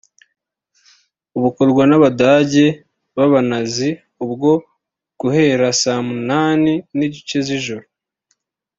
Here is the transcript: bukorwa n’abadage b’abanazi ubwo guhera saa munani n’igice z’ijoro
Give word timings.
bukorwa 1.41 1.83
n’abadage 1.87 2.65
b’abanazi 3.15 3.89
ubwo 4.23 4.51
guhera 5.19 5.67
saa 5.81 6.01
munani 6.07 6.73
n’igice 6.97 7.37
z’ijoro 7.47 7.85